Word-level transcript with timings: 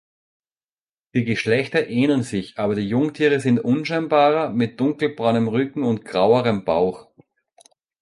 Die 1.13 1.25
Geschlechter 1.25 1.85
ähneln 1.87 2.23
sich, 2.23 2.57
aber 2.57 2.73
die 2.73 2.89
Jungtiere 2.89 3.39
sind 3.39 3.59
unscheinbarer, 3.59 4.49
mit 4.49 4.79
dunkelbraunem 4.79 5.47
Rücken 5.47 5.83
und 5.83 6.05
grauerem 6.05 6.65
Bauch. 6.65 7.09